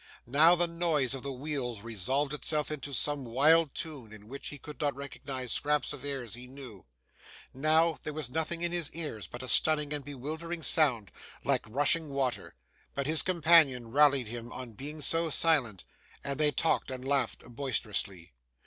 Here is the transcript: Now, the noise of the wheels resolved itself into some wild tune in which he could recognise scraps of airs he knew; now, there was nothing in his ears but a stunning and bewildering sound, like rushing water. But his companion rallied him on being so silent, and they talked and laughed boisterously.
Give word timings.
Now, 0.25 0.55
the 0.55 0.65
noise 0.65 1.13
of 1.13 1.21
the 1.21 1.31
wheels 1.31 1.81
resolved 1.81 2.33
itself 2.33 2.71
into 2.71 2.91
some 2.91 3.23
wild 3.23 3.75
tune 3.75 4.11
in 4.11 4.27
which 4.27 4.47
he 4.47 4.57
could 4.57 4.81
recognise 4.81 5.51
scraps 5.51 5.93
of 5.93 6.03
airs 6.03 6.33
he 6.33 6.47
knew; 6.47 6.87
now, 7.53 7.99
there 8.01 8.11
was 8.11 8.27
nothing 8.27 8.63
in 8.63 8.71
his 8.71 8.91
ears 8.93 9.27
but 9.27 9.43
a 9.43 9.47
stunning 9.47 9.93
and 9.93 10.03
bewildering 10.03 10.63
sound, 10.63 11.11
like 11.43 11.67
rushing 11.69 12.09
water. 12.09 12.55
But 12.95 13.05
his 13.05 13.21
companion 13.21 13.91
rallied 13.91 14.25
him 14.25 14.51
on 14.51 14.71
being 14.71 15.01
so 15.01 15.29
silent, 15.29 15.83
and 16.23 16.39
they 16.39 16.49
talked 16.51 16.89
and 16.89 17.07
laughed 17.07 17.41
boisterously. 17.55 18.33